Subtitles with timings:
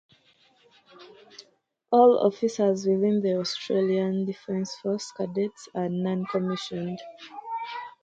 [1.91, 6.99] All officers within the Australian Defence Force Cadets are non-commissioned.